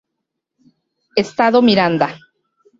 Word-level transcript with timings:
Estado 1.23 1.61
Miranda. 1.67 2.07